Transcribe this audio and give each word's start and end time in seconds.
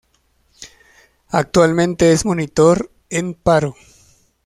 Actualmente 1.29 2.11
es 2.11 2.25
monitor 2.25 2.89
en 3.11 3.35
paro. 3.35 3.75